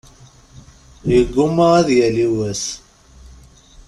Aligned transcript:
Yeggumma 1.11 1.65
ad 1.79 1.87
yali 1.99 2.27
wass. 2.35 2.63